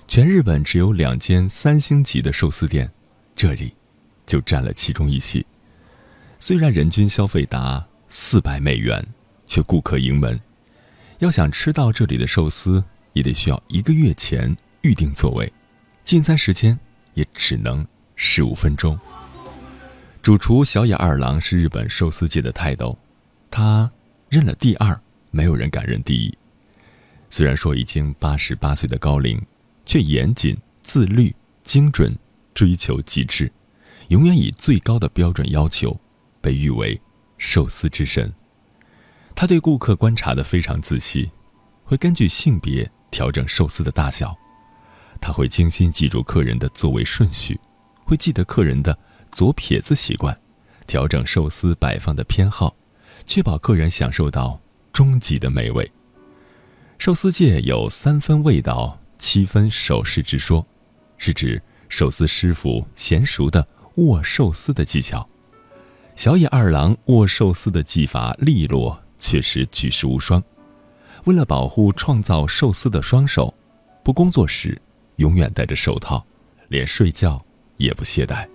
[0.09, 2.91] 全日本只有两间三星级的寿司店，
[3.37, 3.75] 这里
[4.25, 5.45] 就占了其中一席。
[6.41, 9.07] 虽然人均消费达四百美元，
[9.47, 10.41] 却顾客盈门。
[11.19, 15.53] 要想吃到这里的寿司，也得需要一个月前预定座位，
[16.05, 16.79] 进餐时间
[17.15, 18.99] 也只能十五分钟。
[20.21, 22.97] 主厨小野二郎是日本寿司界的泰斗，
[23.51, 23.91] 他
[24.29, 26.37] 认了第二，没有人敢认第一。
[27.31, 29.41] 虽然说已经八十八岁的高龄，
[29.87, 32.17] 却严谨、自律、精准，
[32.53, 33.51] 追求极致，
[34.09, 35.99] 永远以最高的标准要求，
[36.41, 37.01] 被誉为
[37.39, 38.33] 寿司之神。
[39.35, 41.31] 他对顾客观察的非常仔细，
[41.85, 42.91] 会根据性别。
[43.13, 44.35] 调整寿司的大小，
[45.23, 47.59] 他会精心记住客人的座位顺序，
[48.05, 48.99] 会记得客人的
[49.31, 50.37] 左撇子习惯，
[50.87, 52.75] 调整寿司摆放的偏好，
[53.25, 54.61] 确保客人享受到
[54.93, 55.91] 终极的美味。
[56.99, 60.67] 寿司界有三分味道，七分手势之说，
[61.19, 63.67] 是指寿司师傅娴熟的
[63.97, 65.27] 握寿司的技巧。
[66.17, 70.43] 小野二郎握寿司的技法利落，确实举世无双。
[71.25, 73.55] 为了保护创造寿司的双手，
[74.03, 74.81] 不工作时
[75.17, 76.25] 永远戴着手套，
[76.69, 77.43] 连睡觉
[77.77, 78.47] 也不懈怠。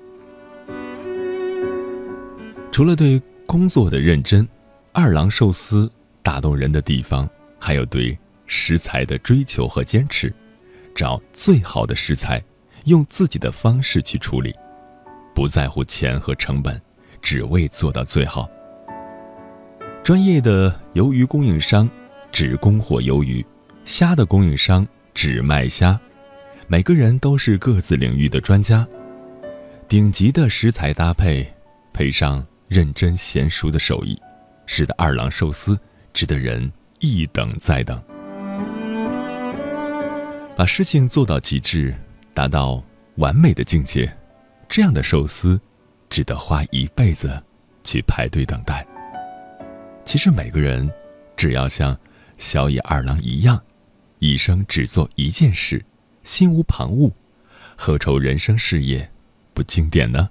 [2.72, 4.48] 除了对工作的认真，
[4.92, 5.92] 二郎寿司
[6.22, 7.30] 打动人的地方
[7.60, 10.34] 还有对食材的追求和坚持，
[10.94, 12.44] 找最好的食材，
[12.86, 14.54] 用自己的方式去处理，
[15.34, 16.82] 不在乎钱和成本，
[17.22, 18.50] 只为做到最好。
[20.04, 21.90] 专业的鱿鱼供应商。
[22.30, 23.44] 只供货鱿鱼，
[23.86, 26.00] 虾的供应商只卖虾，
[26.70, 28.86] 每个人都是各自领域的专家。
[29.88, 31.50] 顶级的食材搭配，
[31.94, 34.22] 配上认真娴熟的手艺，
[34.66, 35.80] 使得二郎寿司
[36.12, 38.02] 值得人一等再等。
[40.58, 41.96] 把事情做到极致，
[42.34, 42.84] 达到
[43.16, 44.12] 完美的境界，
[44.68, 45.58] 这样的寿司，
[46.10, 47.42] 值得花一辈子
[47.86, 48.86] 去排队等待。
[50.04, 50.92] 其实每个人，
[51.38, 51.98] 只要像
[52.38, 53.58] 小野二郎一样，
[54.20, 55.82] 一生只做一件事，
[56.28, 57.14] 心无旁骛，
[57.78, 59.10] 何愁人生事业
[59.54, 60.30] 不经典呢？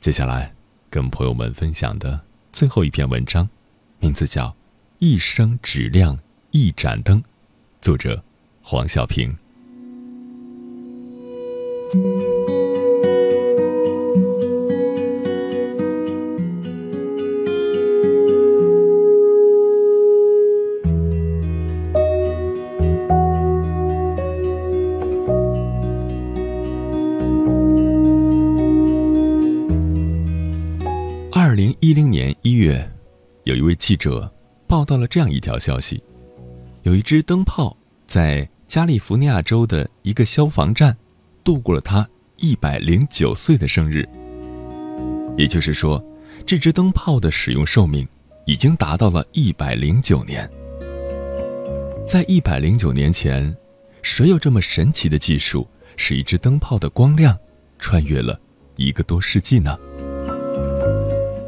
[0.00, 0.54] 接下来，
[0.88, 2.20] 跟朋友们分享的
[2.52, 3.48] 最后一篇文章，
[3.98, 4.46] 名字叫
[5.00, 6.16] 《一生只亮
[6.52, 7.20] 一盏灯》，
[7.80, 8.22] 作者
[8.62, 9.36] 黄小平。
[31.80, 32.90] 一零年一月，
[33.44, 34.32] 有一位记者
[34.66, 36.02] 报道了这样一条消息：
[36.82, 40.96] 有一只灯泡在加利福尼亚州的一个消防站。
[41.44, 42.08] 度过了他
[42.38, 44.04] 一百零九岁的生日，
[45.36, 46.04] 也就是说，
[46.44, 48.04] 这只灯泡的使用寿命
[48.46, 50.50] 已经达到了一百零九年。
[52.08, 53.56] 在一百零九年前，
[54.02, 57.38] 谁有这么神奇的技术，使一只灯泡的光亮
[57.78, 58.40] 穿越了
[58.74, 59.78] 一个多世纪呢？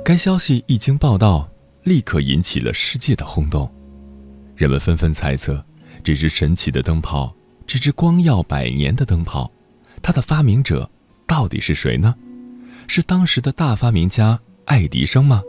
[0.09, 1.46] 该消息一经报道，
[1.82, 3.70] 立刻引起了世界的轰动，
[4.56, 5.62] 人们纷纷猜测，
[6.02, 7.30] 这只神奇的灯泡，
[7.66, 9.52] 这只光耀百年的灯泡。
[10.00, 10.90] 它的发明者
[11.26, 12.14] 到底是谁呢？
[12.86, 15.42] 是当时的大发明家爱迪生吗？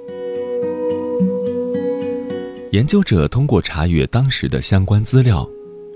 [2.74, 5.49] 研究者通过查阅当时的相关资料，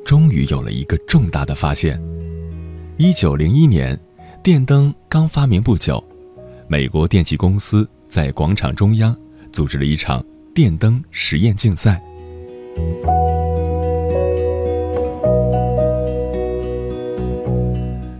[0.06, 2.02] 终于有了一个重大的发现。
[2.96, 4.00] 一九零一年，
[4.42, 6.02] 电灯刚发明不久，
[6.70, 9.18] 美国电器公司在广场中央
[9.52, 12.00] 组织了一场电灯实验竞赛。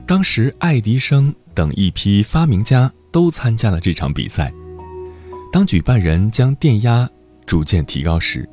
[0.08, 4.52] 当时，爱迪生等一批发明家都参加了这场比赛。
[5.52, 7.08] 当举办人将电压
[7.46, 8.50] 逐渐提高时，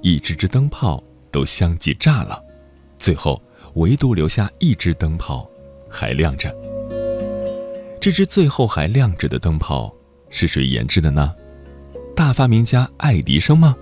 [0.00, 2.40] 一只只灯泡都相继炸了，
[3.00, 3.42] 最后
[3.74, 5.44] 唯独留下一只灯泡
[5.90, 6.54] 还亮着。
[8.00, 9.92] 这只最后还亮着的灯泡
[10.34, 11.32] 是谁研制的呢？
[12.14, 13.74] 大发明家爱迪生吗？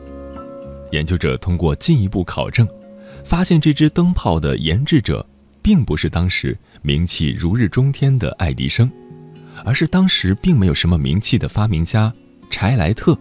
[0.90, 2.68] 研究者通过进一步考证，
[3.24, 5.26] 发现这只灯泡的研制者。
[5.62, 8.90] 并不是当时名气如日中天的爱迪生，
[9.64, 12.12] 而是当时并没有什么名气的发明家
[12.50, 13.16] 柴莱特。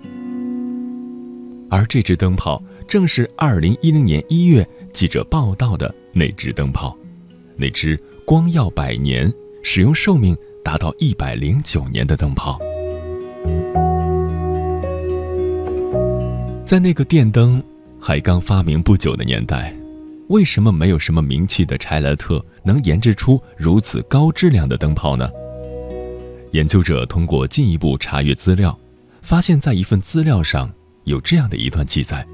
[1.70, 6.98] 而这只灯泡正是2010年1月记者报道的那只灯泡，
[7.56, 12.60] 那只光耀百年、使用寿命达到109年的灯泡。
[16.72, 17.62] 在那个电灯
[18.00, 19.76] 还刚发明不久的年代。
[20.30, 25.30] 为什么没有什么名气的柴莱特能研制出如此高质量的灯泡呢？
[26.54, 28.80] 研究者通过进一步查阅资料，
[29.22, 30.72] 发现，在一份资料上
[31.04, 32.26] 有这样的一段记载：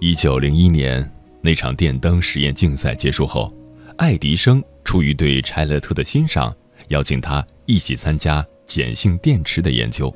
[0.00, 1.04] 一九零一年
[1.40, 3.52] 那场电灯实验竞赛结束后，
[3.96, 6.54] 爱迪生出于对柴莱特的欣赏，
[6.90, 10.14] 邀请他一起参加碱性电池的研究。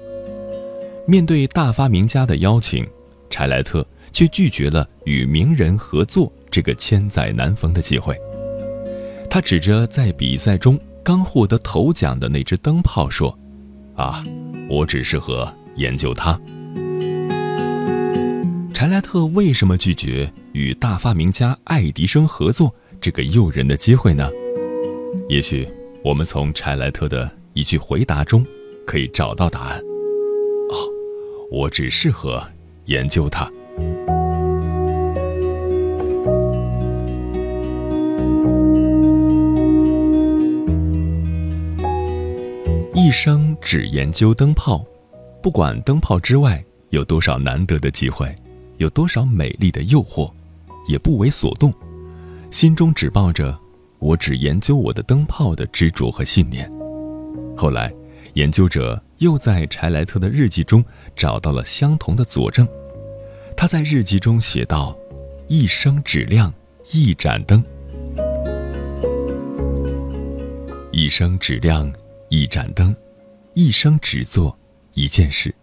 [1.07, 2.86] 面对大发明家的邀请，
[3.28, 6.32] 柴莱特却拒绝了与名人合作。
[6.50, 8.14] 这个千载难逢的机会，
[9.30, 13.34] 他指着在比赛中刚获得头奖的那只灯泡说
[13.96, 14.22] ：“啊，
[14.68, 16.38] 我只适合研究它。”
[18.74, 24.28] 柴莱特为什么拒绝与大发明家爱迪生合作这个诱人的机会呢？
[25.30, 25.66] 也许
[26.05, 28.44] 我们从柴莱特的一句回答中
[28.86, 29.82] 可以找到答案。
[30.72, 30.88] 哦，
[31.50, 32.42] 我只适合
[32.86, 33.50] 研究它。
[42.94, 44.82] 一生只研究灯泡，
[45.42, 48.34] 不管灯泡之外有多少难得的机会，
[48.78, 50.32] 有多少美丽的诱惑，
[50.88, 51.72] 也不为所动，
[52.50, 53.56] 心中只抱着
[53.98, 56.70] “我只研究我的灯泡”的执着和信念。
[57.54, 57.92] 后来，
[58.34, 60.84] 研究者又在柴莱特的日记中
[61.16, 62.68] 找到了相同的佐证。
[63.56, 64.96] 他在日记中写道
[65.48, 66.52] ：“一生只亮
[66.90, 67.64] 一盏灯，
[70.92, 71.90] 一生只亮。”
[72.34, 72.96] 一盏灯，
[73.52, 74.58] 一生只做
[74.94, 75.54] 一件事，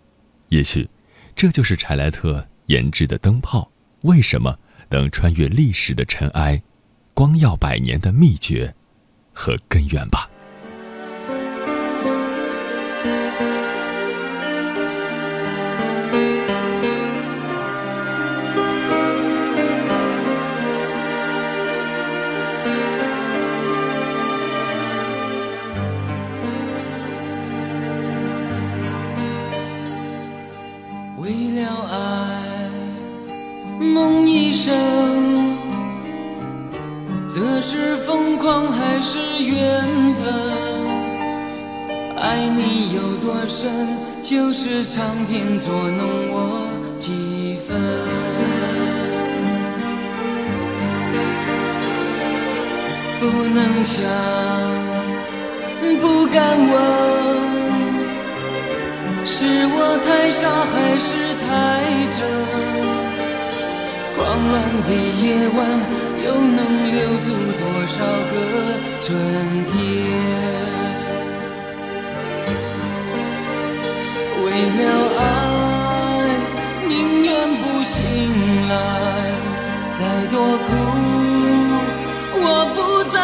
[0.49, 0.88] 也许，
[1.36, 4.55] 这就是柴莱特研制的灯泡为什么
[4.89, 6.62] 能穿越历史的尘埃，
[7.16, 8.72] 光耀百年的秘诀
[9.34, 10.30] 和根源吧。
[43.50, 43.66] 有多深，
[44.22, 46.70] 就是苍天捉弄我
[47.00, 47.76] 几分。
[53.20, 53.97] 不能想，
[56.00, 56.74] 不敢问。
[59.26, 61.10] 是我太傻还是
[61.41, 61.47] 太
[62.18, 62.22] 真？
[64.16, 64.18] 狂
[64.52, 64.54] 乱
[64.86, 64.89] 的
[65.22, 65.26] 夜
[65.58, 65.60] 晚
[66.24, 66.60] 又能
[66.91, 67.28] 留住
[67.58, 67.97] 多少
[68.30, 68.34] 个
[69.02, 69.08] 春
[69.66, 69.74] 天？
[74.60, 74.84] 为了
[75.18, 75.24] 爱，
[76.89, 77.30] 宁愿
[77.62, 77.95] 不醒
[78.68, 78.72] 来，
[79.93, 79.99] 再
[80.30, 80.68] 多苦
[82.41, 82.45] 我
[82.76, 83.18] 不在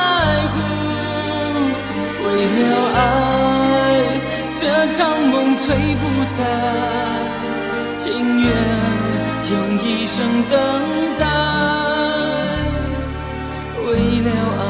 [0.53, 0.55] 乎。
[2.23, 2.59] 为了
[2.95, 2.97] 爱。
[4.61, 4.63] 这
[4.93, 5.65] 场梦吹
[5.99, 6.38] 不散，
[7.99, 8.05] 情
[8.39, 8.47] 愿
[9.51, 10.15] 用一生
[10.49, 10.53] 等
[11.19, 11.23] 待。
[13.86, 13.88] 为
[14.21, 14.29] 了
[14.61, 14.63] 爱，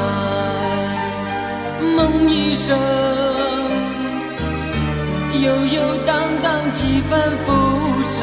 [1.96, 1.96] 梦
[2.28, 2.76] 一生，
[5.40, 5.46] 悠
[5.76, 6.10] 悠荡
[7.10, 7.12] 番
[7.44, 7.48] 浮
[8.12, 8.14] 沉。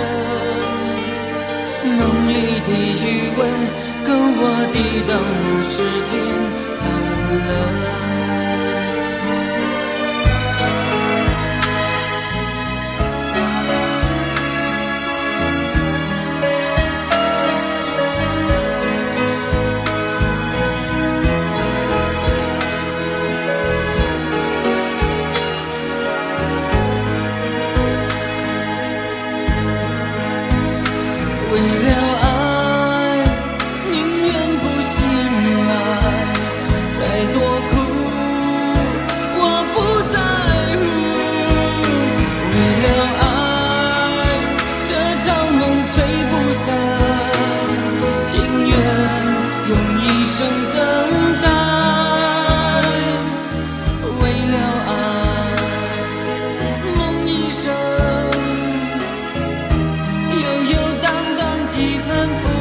[1.97, 2.31] 梦里
[2.65, 2.69] 的
[3.03, 3.03] 余
[3.37, 3.41] 温，
[4.05, 4.07] 够
[4.39, 4.75] 我抵
[5.07, 5.11] 挡
[5.43, 5.75] 那时
[6.09, 6.11] 间
[6.79, 6.81] 寒
[7.47, 8.02] 冷。
[61.73, 62.52] 几分？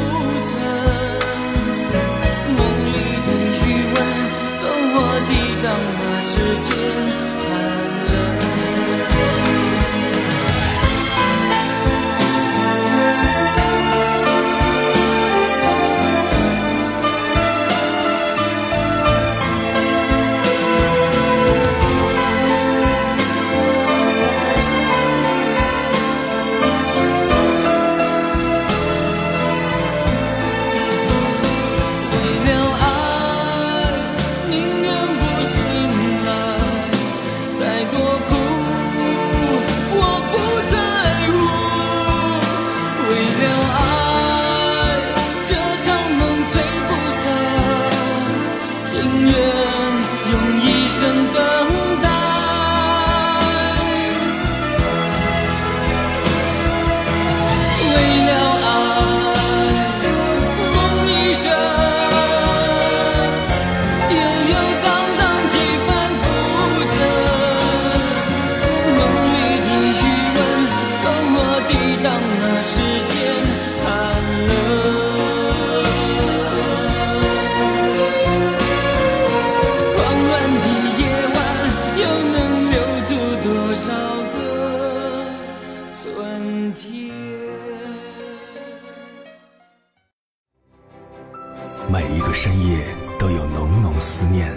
[91.92, 92.82] 每一个深夜
[93.18, 94.50] 都有浓浓思念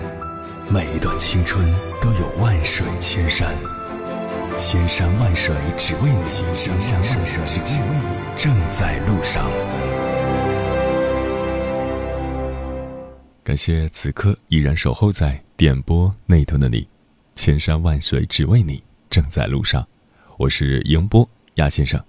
[0.70, 1.68] 每一段青春
[2.02, 3.54] 都有万水千山。
[4.56, 9.52] 千山万水只为你千山万水只为你正在路上。
[13.44, 16.88] 感谢此刻依然守候在点播那头的你
[17.36, 19.86] 千山万水只为你正在路上。
[20.38, 22.02] 我是莹波亚先生。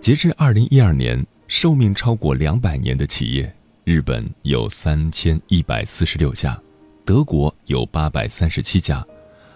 [0.00, 3.54] 截至二零一二年寿命超过两百年的企业
[3.88, 6.60] 日本有三千一百四十六家，
[7.06, 9.02] 德国有八百三十七家，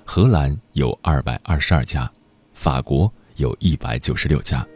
[0.06, 2.10] 荷兰有二百二十二家，
[2.54, 4.66] 法国有一百九十六家。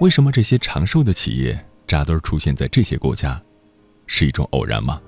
[0.00, 3.40] 为什么这些长寿的企业扎堆出现在这些国家？
[4.08, 5.00] 是一种偶然吗？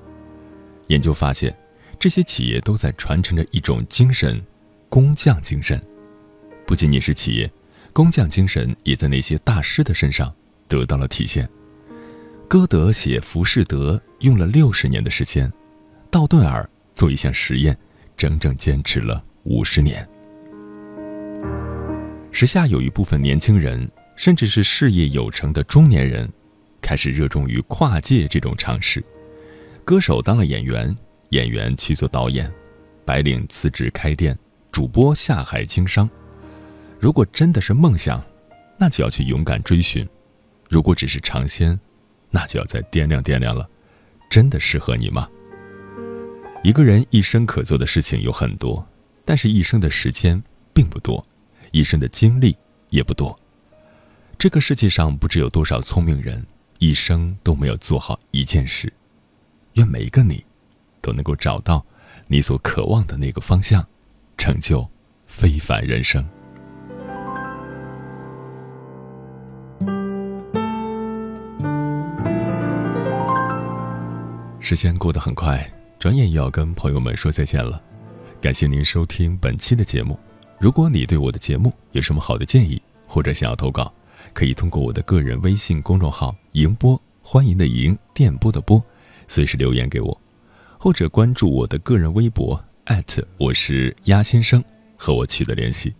[0.87, 1.53] 研究发现，
[1.99, 4.41] 这些企业都在传承着一种精神——
[4.89, 5.83] 工匠精神。
[6.65, 7.51] 不仅仅是企业，
[7.93, 10.33] 工匠精神也在那些大师的身上
[10.69, 11.51] 得到了体现。
[12.51, 13.95] 歌德写《浮士德》
[14.27, 15.49] 用了六十年的时间，
[16.11, 17.79] 道顿尔做一项实验，
[18.17, 20.05] 整整坚持了五十年。
[22.33, 26.29] 时下有一部分年轻人，甚至是事业有成的中年人。
[26.81, 29.01] 开始热衷于跨界这种尝试。
[29.85, 30.93] 歌手当了演员，
[31.29, 32.53] 演员去做导演，
[33.05, 34.37] 白领辞职开店，
[34.73, 36.11] 主播下海经商。
[36.99, 38.21] 如果真的是梦想，
[38.77, 40.05] 那就要去勇敢追寻；
[40.69, 41.79] 如果只是尝鲜，
[42.31, 43.69] 那就要再掂量掂量了。
[44.29, 45.29] 真的适合你吗？
[46.63, 48.87] 一个人一生可做的事情有很多，
[49.25, 50.41] 但是一生的时间
[50.73, 51.27] 并不多，
[51.73, 52.57] 一生的精力
[52.91, 53.37] 也不多。
[54.39, 56.47] 这个世界上不知有多少聪明人，
[56.79, 58.93] 一生都没有做好一件事。
[59.75, 60.45] 愿每一个你，
[61.01, 61.85] 都能够找到
[62.27, 63.87] 你所渴望的那个方向，
[64.39, 64.89] 成就
[65.27, 66.25] 非凡人生。
[74.71, 75.69] 时间过得很快，
[75.99, 77.83] 转眼又要跟朋友们说再见了。
[78.41, 80.17] 感谢您收听本期的节目。
[80.61, 83.93] 如果你对我的节目有什么好的建议，或者想要投稿，
[84.33, 88.81] 可以通过我的个人微信公众号“迎波”，欢迎的迎，电波的波，
[89.27, 90.21] 随时留言给我，
[90.79, 92.65] 或者关注我的个人微博
[93.39, 94.63] 我是鸭先生，
[94.97, 95.93] 和我取得联系。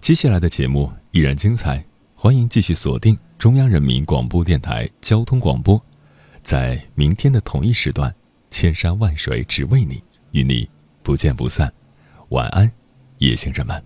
[0.00, 1.84] 接下来的节目依然精彩，
[2.14, 5.78] 欢迎继续锁定中央人民广播电台交通广播。
[6.48, 8.10] 在明天的同一时段，
[8.48, 10.66] 千山万水只为你，与你
[11.02, 11.70] 不见不散。
[12.30, 12.72] 晚安，
[13.18, 13.84] 夜行人们。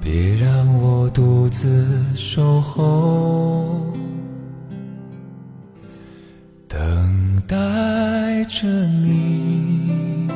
[0.00, 3.92] 别让我独自守候，
[6.68, 6.78] 等
[7.48, 10.28] 待着你，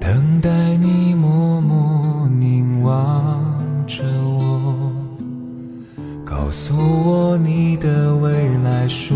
[0.00, 4.65] 等待你默默凝望着我。
[6.26, 9.14] 告诉我你的未来属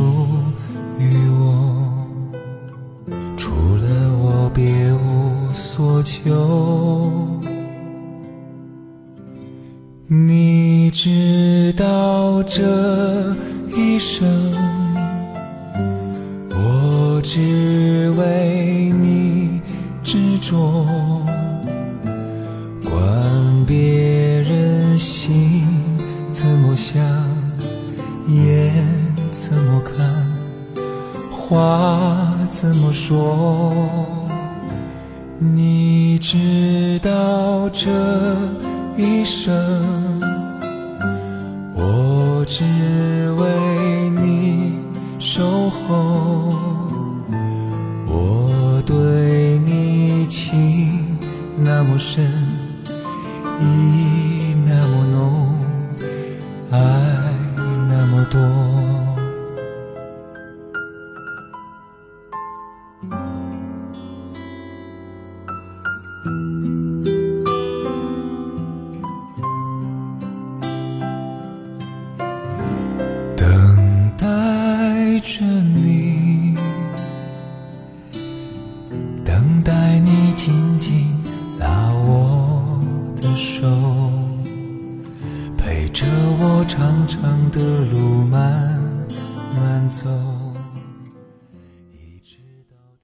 [0.96, 2.06] 于我，
[3.36, 6.30] 除了我别无所求。
[10.06, 12.62] 你知道这